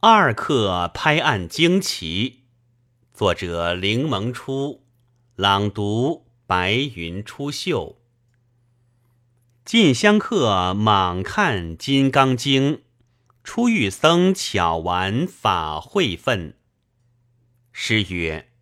[0.00, 2.44] 二刻拍案惊奇。
[3.12, 4.84] 作者：凌蒙初，
[5.34, 7.96] 朗读：白云出岫。
[9.64, 12.76] 进香客莽看《金刚经》，
[13.42, 16.54] 出狱僧巧玩法会分。
[17.72, 18.52] 诗曰：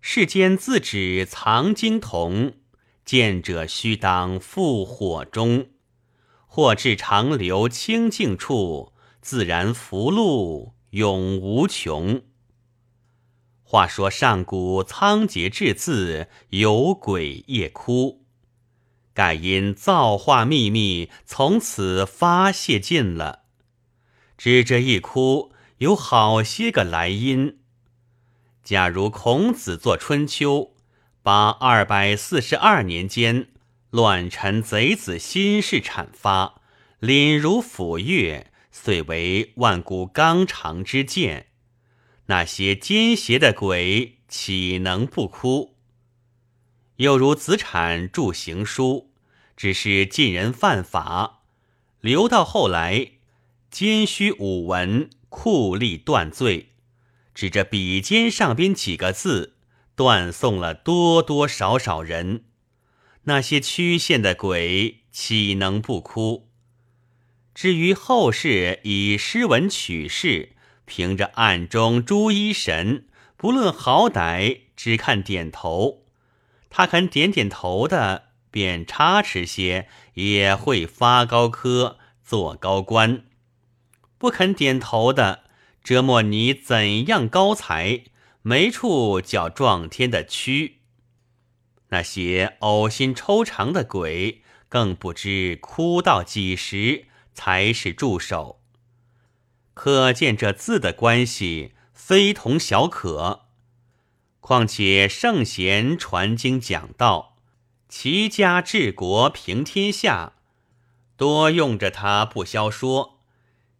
[0.00, 2.54] 世间自指藏经筒，
[3.04, 5.68] 见者须当赴火中。
[6.46, 12.22] 或至长流清净处，自然福禄永无穷。
[13.62, 18.24] 话说上古仓颉制字，有鬼夜哭，
[19.12, 23.44] 盖因造化秘密从此发泄尽了。
[24.36, 27.58] 只这一哭，有好些个来因。
[28.62, 30.54] 假如孔子作《春秋》，
[31.22, 33.48] 把二百四十二年间。
[33.90, 36.60] 乱臣贼子心事阐发，
[37.00, 38.44] 凛如斧钺，
[38.80, 41.48] 遂为万古纲常之剑。
[42.26, 45.74] 那些奸邪的鬼，岂能不哭？
[46.96, 49.10] 又如子产著行书，
[49.56, 51.42] 只是禁人犯法，
[52.00, 53.12] 留到后来，
[53.70, 56.70] 奸虚武文，酷吏断罪，
[57.34, 59.56] 指着笔尖上边几个字，
[59.96, 62.44] 断送了多多少少人。
[63.24, 66.47] 那些曲线的鬼岂能不哭？
[67.58, 70.50] 至于后世以诗文取士，
[70.84, 73.06] 凭着暗中朱一神，
[73.36, 76.04] 不论好歹，只看点头。
[76.70, 83.24] 他肯点点头的，便差池些，也会发高科，做高官；
[84.18, 85.42] 不肯点头的，
[85.82, 88.04] 折磨你怎样高才，
[88.42, 90.76] 没处叫撞天的屈。
[91.88, 97.06] 那些呕心抽肠的鬼，更不知哭到几时
[97.38, 98.60] 才是助手。
[99.72, 103.42] 可见这字的关系非同小可。
[104.40, 107.36] 况且圣贤传经讲道，
[107.88, 110.32] 齐家治国平天下，
[111.16, 113.20] 多用着它不消说。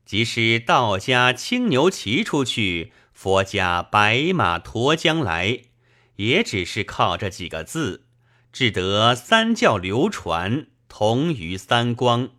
[0.07, 5.63] 即使道家青牛骑出去，佛家白马驮将来。
[6.15, 8.05] 也只是靠这几个字，
[8.53, 12.31] 只得三教流传，同于三光。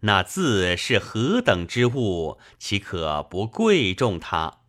[0.00, 4.60] 那字是何等之物，岂可不贵重它？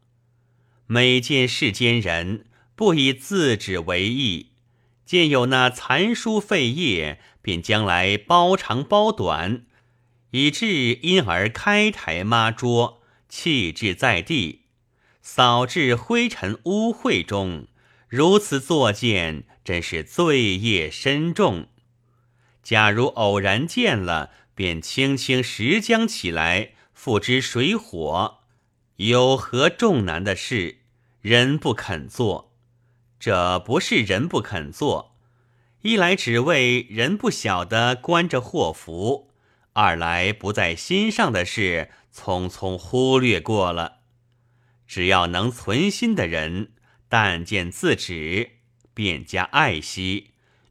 [0.88, 4.52] 每见世间人不以字纸为意，
[5.06, 9.66] 见有那残书废页，便将来包长包短，
[10.32, 14.64] 以致因而开台抹桌，弃置在地，
[15.22, 17.68] 扫至灰尘污秽中。
[18.10, 21.68] 如此作践，真是罪业深重。
[22.62, 24.32] 假如偶然见了，
[24.62, 28.42] 便轻轻拾将起来，付之水火，
[28.98, 30.82] 有何重难的事？
[31.20, 32.54] 人不肯做，
[33.20, 35.16] 这不是人不肯做，
[35.82, 39.32] 一来只为人不晓得关着祸福；
[39.74, 44.02] 二来不在心上的事，匆匆忽略过了。
[44.86, 46.74] 只要能存心的人。
[47.10, 48.52] 但见自止，
[48.94, 50.28] 便加爱惜；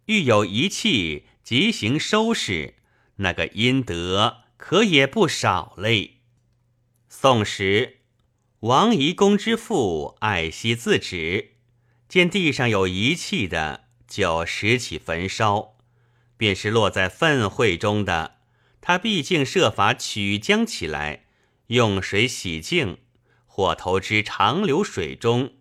[0.06, 2.74] 欲有一气，即行收拾，
[3.20, 6.20] 那个阴德可也不少嘞。
[7.08, 8.00] 宋时，
[8.60, 11.56] 王夷公之父爱惜自止，
[12.08, 15.76] 见地上有遗弃的，就拾起焚烧；
[16.36, 18.36] 便是落在粪秽中的，
[18.80, 21.26] 他毕竟设法取将起来，
[21.68, 22.98] 用水洗净，
[23.46, 25.54] 或投之长流水中。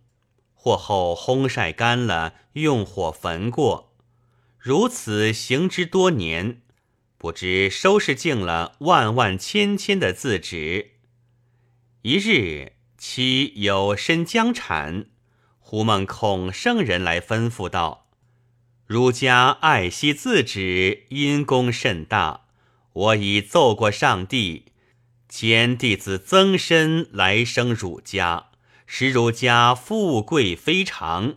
[0.62, 3.96] 或后烘晒干了，用火焚过，
[4.58, 6.62] 如此行之多年，
[7.20, 10.94] 不知收拾尽了万万千千的字纸。
[12.04, 15.08] 一日，妻有身将产，
[15.60, 18.08] 忽梦孔圣人来吩咐道
[18.88, 22.46] ：“儒家爱惜字纸，因功甚大。
[22.94, 24.72] 我已奏过上帝，
[25.28, 28.46] 兼弟子曾参来生儒家。”
[28.92, 31.36] 使儒家富贵非常。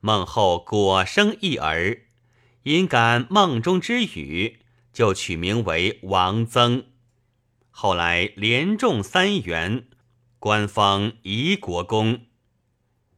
[0.00, 2.03] 梦后果生一儿，
[2.64, 4.58] 因感梦中之语，
[4.90, 6.84] 就取名为王曾。
[7.70, 9.86] 后来连中三元，
[10.38, 12.22] 官封夷国公。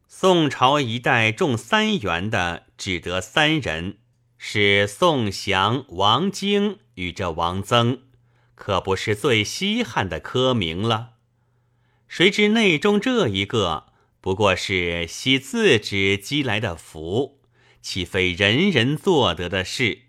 [0.09, 3.99] 宋朝一代中三元的只得三人，
[4.37, 8.01] 是宋祥、王经与这王曾，
[8.57, 11.11] 可不是最稀罕的科名了。
[12.09, 17.36] 谁知内中这一个不过是惜自纸积来的福，
[17.89, 20.01] 岂非人人做得的事？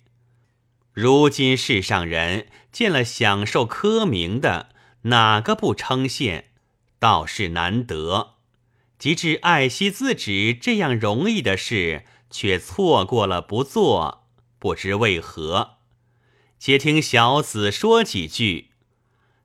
[0.93, 4.69] 如今世上人见了享受科名的，
[5.03, 6.45] 哪个不称羡？
[6.97, 8.37] 倒是难得。
[8.97, 14.27] 及至爱惜自止这样容易的事，却错过了不做，
[14.57, 15.77] 不知为何。
[16.57, 18.71] 且听小子说几句：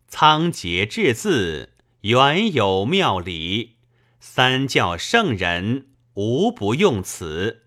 [0.09, 3.77] 仓颉至字，原有妙理；
[4.19, 7.62] 三教圣人，无不用此。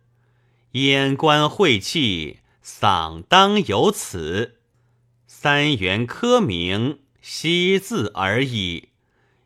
[0.75, 4.56] 眼观晦气，嗓当有此。
[5.25, 8.89] 三元科名，惜字而已。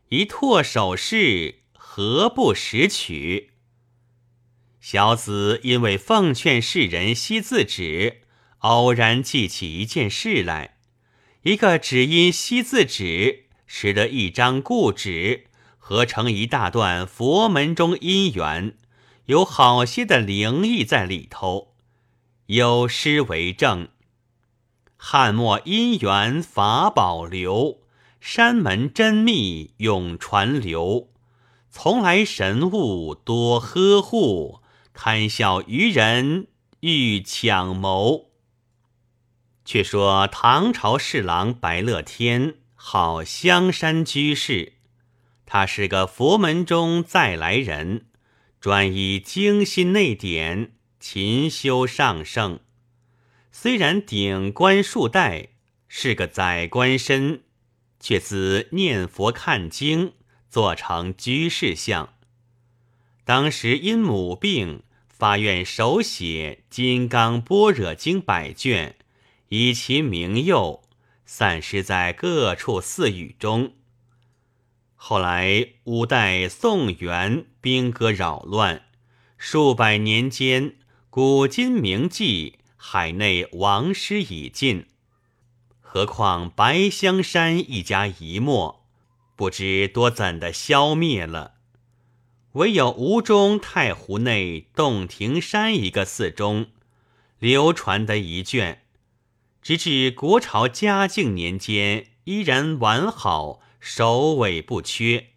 [0.08, 1.60] 一拓手势。
[1.72, 3.50] 何不识取？
[4.80, 8.22] 小子因为奉劝世人惜字纸，
[8.58, 10.78] 偶然记起一件事来：
[11.42, 15.46] 一个只因惜字纸，使得一张故纸
[15.78, 18.74] 合成一大段佛门中因缘，
[19.30, 21.76] 有好些的灵异在里头。
[22.46, 23.86] 有诗为证：
[24.96, 27.82] 汉末姻缘法宝留，
[28.20, 31.10] 山门真密永传流。
[31.70, 34.62] 从来神物多呵护，
[34.92, 36.48] 堪笑愚人
[36.80, 38.30] 欲抢谋。
[39.64, 44.72] 却说唐朝侍郎白乐天，好香山居士，
[45.46, 48.06] 他是个佛门中再来人，
[48.60, 52.60] 专以精心内典，勤修上圣。
[53.50, 55.48] 虽然顶冠束带，
[55.88, 57.42] 是个宰官身，
[57.98, 60.12] 却自念佛看经。
[60.50, 62.12] 做成居士相。
[63.24, 68.96] 当时因母病，发愿手写《金刚般若经》百卷，
[69.50, 70.82] 以其名佑，
[71.24, 73.74] 散失在各处寺宇中。
[75.02, 78.82] 后来五代宋元兵戈扰乱，
[79.38, 80.76] 数百年间，
[81.08, 84.84] 古今名迹，海内王师已尽，
[85.80, 88.84] 何况白香山一家一没。
[89.34, 91.54] 不知多怎的消灭了，
[92.52, 96.66] 唯有吴中太湖内洞庭山一个寺中
[97.38, 98.82] 流传的一卷，
[99.62, 105.28] 直至国朝嘉靖年间依然完好，首尾不缺。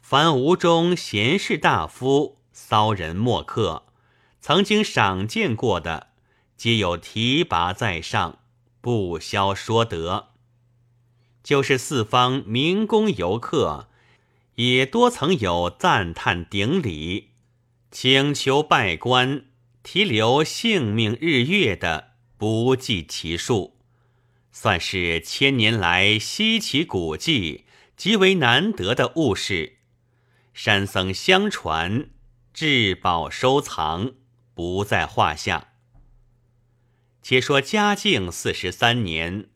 [0.00, 3.86] 凡吴中贤士大夫、骚人墨客，
[4.40, 6.08] 曾经赏见过的，
[6.56, 8.38] 皆有提拔在上，
[8.80, 10.28] 不消说得。
[11.42, 13.88] 就是四方民工游客，
[14.54, 17.30] 也多曾有赞叹顶礼、
[17.90, 19.46] 请求拜官、
[19.82, 23.79] 提留性命日月的，不计其数，
[24.52, 27.64] 算是千年来稀奇古迹、
[27.96, 29.78] 极为难得的物事。
[30.52, 32.10] 山僧相传，
[32.52, 34.12] 至宝收藏，
[34.54, 35.68] 不在话下。
[37.22, 39.48] 且说嘉靖四十三年。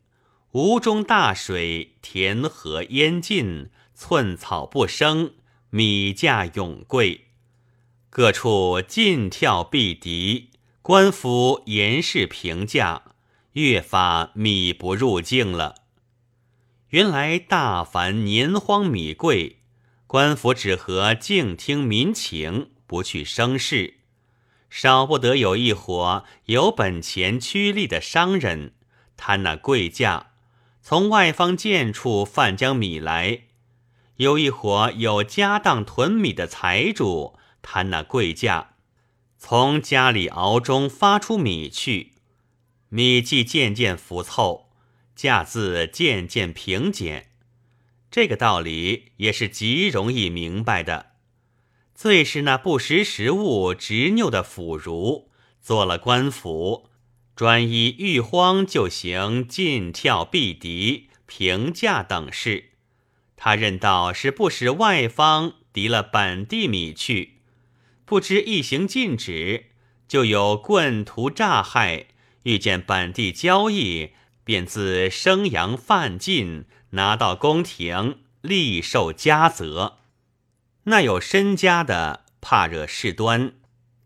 [0.51, 5.33] 吴中大水，田禾淹尽，寸草不生，
[5.69, 7.25] 米价永贵，
[8.09, 10.51] 各处尽跳避敌，
[10.81, 13.14] 官府严氏评价，
[13.55, 15.75] 越发米不入境了。
[16.89, 19.59] 原来大凡年荒米贵，
[20.07, 24.01] 官府只和静听民情，不去生事，
[24.69, 28.73] 少不得有一伙有本钱趋利的商人，
[29.15, 30.31] 贪那贵价。
[30.81, 33.43] 从外方贱处贩将米来，
[34.17, 38.75] 有一伙有家当囤米的财主贪那贵价，
[39.37, 42.14] 从家里熬中发出米去，
[42.95, 44.69] 米季渐渐浮凑，
[45.17, 47.31] 价自渐渐平减。
[48.09, 51.07] 这个道理也是极容易明白的。
[51.93, 55.29] 最是那不识时务、执拗的腐儒，
[55.61, 56.89] 做了官府。
[57.35, 62.69] 专一遇荒就行进跳避敌平价等事，
[63.35, 67.39] 他认道是不使外方敌了本地米去，
[68.05, 69.65] 不知一行禁止，
[70.07, 72.05] 就有棍徒诈害，
[72.45, 74.11] 遇见本地交易，
[74.43, 79.97] 便自生阳犯禁，拿到宫廷，立受家责。
[80.83, 83.53] 那有身家的，怕惹事端，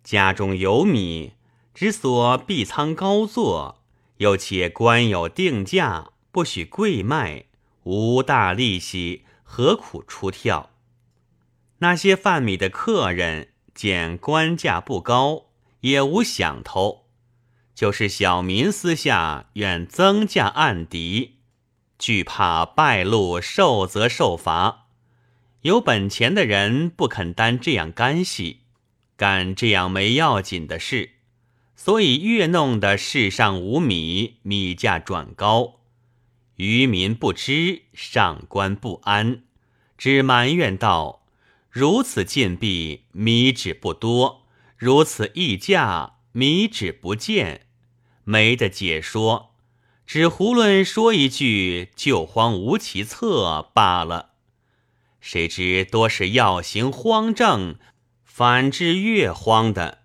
[0.03, 1.33] 家中有米。
[1.73, 3.83] 之所必仓高坐，
[4.17, 7.45] 又且官有定价，不许贵卖，
[7.83, 10.69] 无大利息，何苦出跳？
[11.79, 15.47] 那些贩米的客人见官价不高，
[15.81, 17.08] 也无想头；
[17.79, 21.37] 就是小民私下愿增价按敌，
[21.97, 24.87] 惧怕败露，受则受罚。
[25.61, 28.63] 有本钱的人不肯担这样干系，
[29.15, 31.11] 干这样没要紧的事。
[31.77, 35.79] 所以越弄得世上无米，米价转高。
[36.57, 39.43] 渔民不知，上官不安，
[39.97, 41.25] 只埋怨道
[41.71, 44.41] ：“如此禁闭，米纸不多；
[44.75, 47.67] 如此议价，米纸不见。
[48.29, 49.55] 没得解说，
[50.05, 54.33] 只胡乱说一句‘救荒无其策’罢了。
[55.19, 57.79] 谁知多是要行荒政，
[58.23, 60.01] 反致越荒的。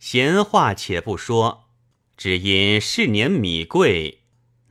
[0.00, 1.68] 闲话且不说，
[2.16, 4.22] 只因是年米贵。”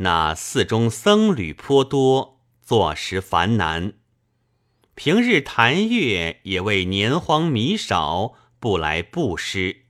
[0.03, 3.93] 那寺中僧侣颇多，坐食繁难。
[4.95, 9.82] 平日谈月也为年荒米少，不来布施。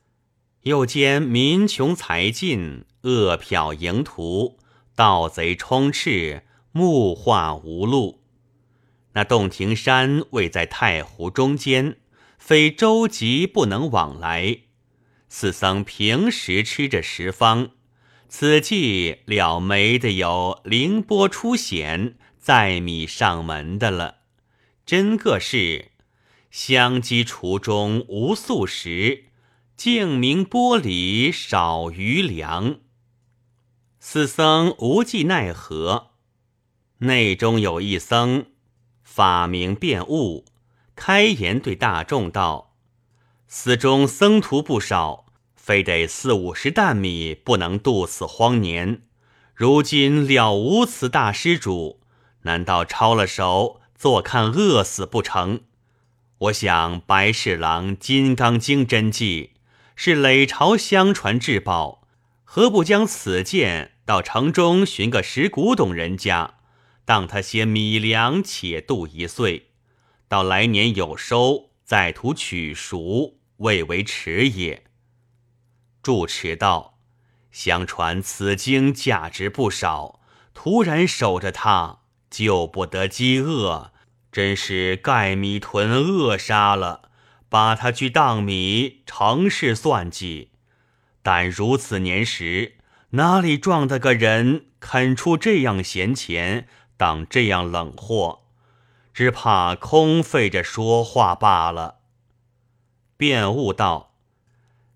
[0.63, 4.60] 又兼民穷财尽，饿殍盈途，
[4.96, 8.24] 盗贼充斥，目化无路。
[9.12, 11.98] 那洞庭山位在太湖中间，
[12.38, 14.60] 非舟楫不能往来。
[15.27, 17.72] 四僧平时吃着食方。
[18.29, 24.20] 此计了没的有凌波出险，载米上门的了。
[24.86, 25.91] 真个是
[26.50, 29.25] 香积厨中无素食，
[29.75, 32.80] 净明玻璃少余粮。
[34.00, 36.12] 四僧无计奈何，
[37.00, 38.46] 内中有一僧
[39.01, 40.46] 法名辩悟，
[40.96, 42.75] 开言对大众道
[43.48, 45.22] ：“寺中僧徒不少。”
[45.56, 49.03] 非得四五十担米不能度此荒年，
[49.56, 52.01] 如今了无此大施主，
[52.42, 55.62] 难道抄了手坐看饿死不成？
[56.39, 59.51] 我想白侍郎《金刚经》真迹
[59.96, 62.08] 是累朝相传至宝，
[62.44, 66.56] 何不将此剑到城中寻个识古董人家，
[67.06, 69.72] 当他些米粮，且度一岁，
[70.28, 74.84] 到来年有收，再图取赎，未为迟也。
[76.02, 76.98] 住持道
[77.52, 80.20] ：“相传此经价值不少，
[80.54, 83.92] 突然守着它，救不得饥饿，
[84.32, 87.12] 真是盖米囤扼杀了。
[87.53, 90.50] 把他去当米，成事算计。
[91.22, 92.77] 但如此年时，
[93.12, 96.67] 哪里撞得个人肯出这样闲钱，
[96.98, 98.45] 当这样冷货？
[99.13, 102.00] 只怕空费着说话罢了。”
[103.17, 104.15] 便悟道。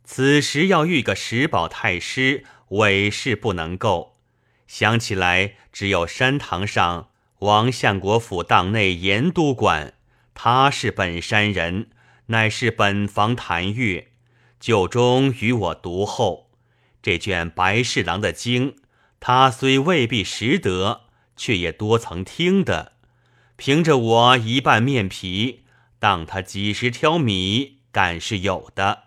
[0.04, 4.18] 此时要遇个石宝太师，委事不能够。
[4.66, 7.10] 想起来，只有山堂上
[7.42, 9.94] 王相国府当内严都管，
[10.34, 11.92] 他是本山人，
[12.28, 14.12] 乃是本房谭月，
[14.60, 16.50] 旧中与我读后。
[17.02, 18.76] 这卷白侍郎的经，
[19.20, 21.04] 他虽未必识得，
[21.38, 22.94] 却也多曾听的。
[23.56, 25.64] 凭着我一半面皮，
[26.00, 29.04] 当他几十挑米，敢是有的。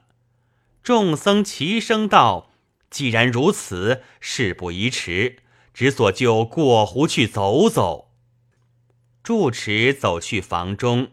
[0.83, 2.51] 众僧齐声道
[2.89, 5.41] ：“既然如此，事不宜迟，
[5.75, 8.13] 只所就过湖去走走。”
[9.23, 11.11] 住持走去房中，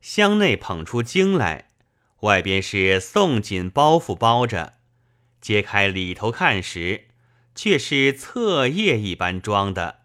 [0.00, 1.70] 箱内捧出经来，
[2.20, 4.74] 外边是宋锦包袱包着。
[5.40, 7.08] 揭开里头看时，
[7.54, 10.00] 却是册页一般装的，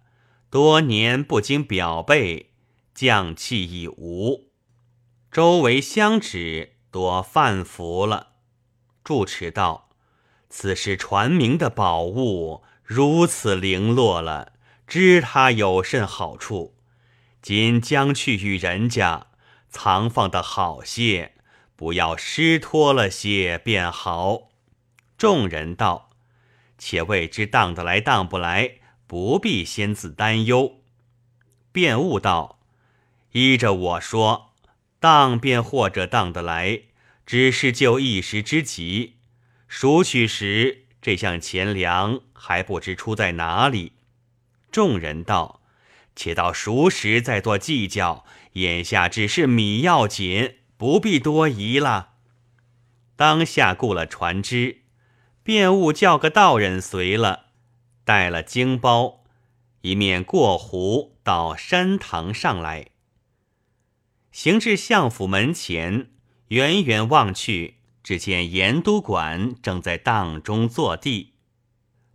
[0.49, 2.51] 多年不经表背，
[2.93, 4.51] 匠气已无，
[5.31, 8.33] 周围香纸多泛腐了。
[9.03, 9.89] 住持道
[10.49, 14.53] ：“此是传名的宝物，如此零落了，
[14.87, 16.75] 知他有甚好处？
[17.41, 19.27] 今将去与人家
[19.73, 21.33] 藏放的好些，
[21.75, 24.49] 不要失脱了些便好。”
[25.17, 26.11] 众人道
[26.77, 28.75] ：“且未知当得来当不来，
[29.07, 30.81] 不必先自担忧。”
[31.73, 32.59] 便悟道
[33.33, 34.53] ：“依着我说，
[34.99, 36.83] 当便或者当得来。”
[37.25, 39.15] 只是就一时之急，
[39.69, 43.93] 赎取时这项钱粮还不知出在哪里。
[44.69, 45.61] 众人道
[46.15, 52.13] ：“且到熟时再做计较，眼下只是米要紧，不必多疑了。”
[53.15, 54.81] 当下雇了船只，
[55.43, 57.47] 便务叫个道人随了，
[58.03, 59.23] 带了经包，
[59.81, 62.87] 一面过湖到山堂上来，
[64.31, 66.09] 行至相府门前。
[66.49, 71.33] 远远望去，只见严都管正在当中坐地，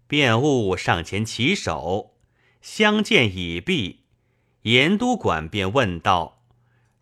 [0.07, 2.15] 便务上前起手，
[2.71, 4.05] 相见已毕，
[4.63, 6.45] 严都管便问道：“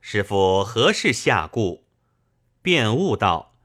[0.01, 1.89] 师傅何事下顾？”
[2.63, 3.59] 便悟道：“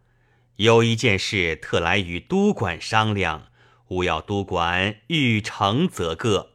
[0.57, 3.49] 有一件事特来与都管商量，
[3.89, 6.53] 务要都管欲成则个。”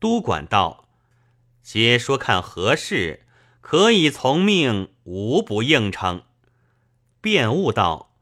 [0.00, 0.88] 都管道
[1.62, 3.20] ：“且说看何事。”
[3.62, 6.24] 可以从命，无不应承。
[7.20, 8.16] 便悟道：“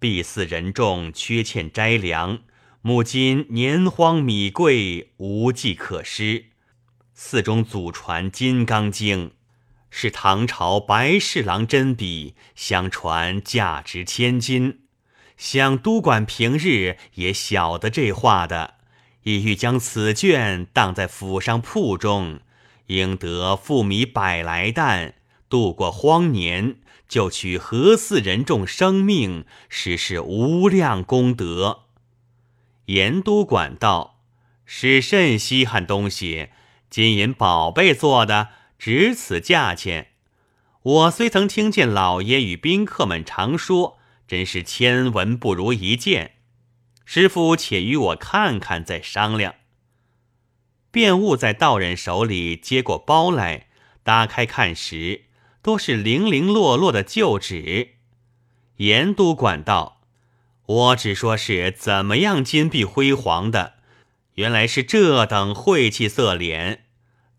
[0.00, 2.42] 必似人众缺欠斋粮，
[2.82, 6.46] 母今年荒米贵，无计可施。
[7.12, 9.28] 寺中祖传《金刚经》，
[9.90, 14.78] 是唐朝白侍郎真笔，相传价值千金。
[15.36, 18.76] 想督管平日也晓得这话的，
[19.24, 22.40] 意欲将此卷当在府上铺中，
[22.86, 25.12] 应得富米百来担，
[25.50, 31.89] 度过荒年，就取何似人众生命，实是无量功德。
[32.90, 34.20] 盐都管道
[34.64, 36.48] 是甚稀罕东西？
[36.88, 38.48] 金银宝贝做的，
[38.80, 40.08] 值此价钱。
[40.82, 46.32] 我虽曾听见老爷与宾客们常说，真是千闻不如一见。
[47.04, 49.54] 师傅且与我看看，再商量。
[50.90, 53.68] 便悟在道人手里接过包来，
[54.02, 55.26] 打开看时，
[55.62, 57.90] 多是零零落落的旧纸。
[58.78, 59.99] 盐都管道，
[60.70, 63.74] 我只说是怎么样金碧辉煌的。
[64.34, 66.84] 原来是这等晦气色脸，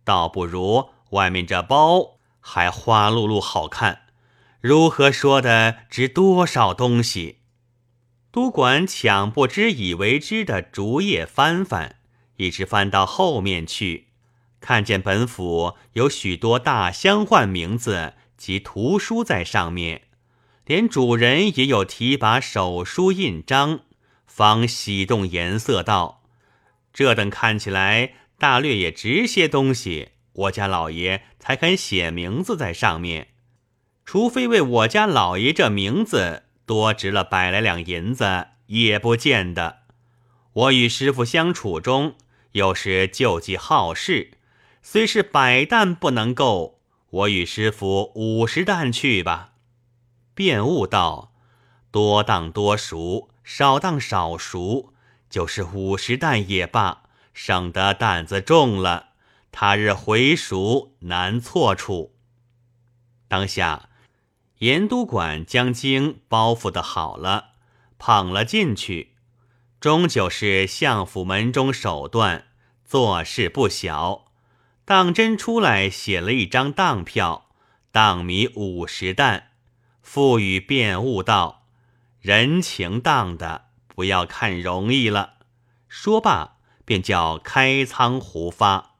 [0.03, 4.01] 倒不如外面这包还花露露好看。
[4.59, 7.37] 如何说的值多少东西？
[8.33, 11.95] 都管抢不知以为知的竹叶翻翻，
[12.35, 14.09] 一直翻到后面去，
[14.59, 20.01] 看见本府有许多大相唤名字及图书在上面，
[20.71, 23.81] 连主人也有提把手书印章，
[24.25, 26.23] 方喜动颜色道。
[26.93, 33.31] 这等看起来大略也值些东西，我家老爷才肯写名字在上面。
[34.05, 39.79] 除非为我家老爷这名字多值了百来两银子，也不见得。
[40.53, 42.15] 我与师傅相处中，
[42.53, 44.37] 又是救济好事，
[44.81, 49.50] 虽是百担不能够，我与师傅五十担去吧。
[50.33, 51.33] 便悟道：
[51.91, 54.93] 多当多熟，少当少熟。
[55.29, 59.11] 就是五十担也罢，省得担子重了，
[59.49, 62.17] 他日回熟难错处。
[63.29, 63.89] 当下
[64.57, 67.51] 严都管将经包袱的好了，
[67.97, 69.15] 捧了进去，
[69.79, 72.47] 终究是相府门中手段，
[72.83, 74.33] 做事不小。
[74.83, 77.51] 当真出来写了一张当票，
[77.93, 79.50] 当米五十担，
[80.01, 81.65] 赋予便悟道
[82.19, 85.33] ：“人情当的。”不要看容易了。
[85.87, 88.95] 说罢，便叫开仓胡发。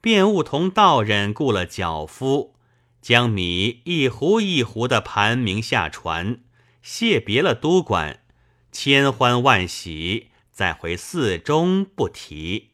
[0.00, 2.56] 便悟同道人雇了脚夫，
[3.02, 6.40] 将米一壶一壶的盘明下船，
[6.82, 8.20] 谢别了都管，
[8.72, 12.69] 千欢万喜，再回寺中不提。